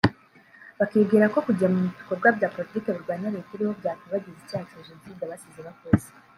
bakibwirako 0.79 1.37
kujya 1.47 1.67
mu 1.73 1.79
bikorwa 1.99 2.27
bya 2.37 2.47
Politiki 2.55 2.89
birwanya 2.95 3.33
Leta 3.35 3.51
iriho 3.55 3.71
byakwibagiza 3.79 4.39
icyaha 4.41 4.65
cya 4.69 4.79
Jenoside 4.87 5.23
basize 5.31 5.61
bakoze 5.67 6.07